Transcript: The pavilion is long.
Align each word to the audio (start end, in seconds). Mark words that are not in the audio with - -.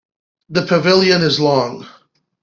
The 0.49 0.65
pavilion 0.65 1.21
is 1.21 1.39
long. 1.39 1.85